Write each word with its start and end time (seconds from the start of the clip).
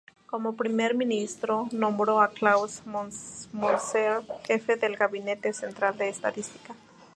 Como 0.25 0.55
Primer 0.55 0.95
Ministro, 0.95 1.69
nombró 1.71 2.21
a 2.23 2.29
Claus 2.31 2.81
Moser 3.53 4.23
jefe 4.47 4.75
del 4.75 4.97
Gabinete 4.97 5.53
central 5.53 5.95
de 5.99 6.09
Estadística. 6.09 6.73